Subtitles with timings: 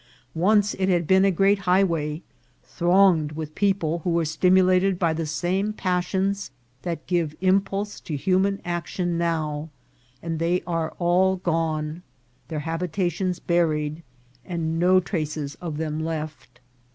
[0.33, 2.23] Once it had been a great highway,
[2.63, 6.49] throng ed with people who were stimulated by the same pas sions
[6.81, 9.69] that give impulse to human action now;
[10.23, 12.01] and they are all gone,
[12.47, 14.01] their habitations buried,
[14.43, 16.59] and no traces of them left.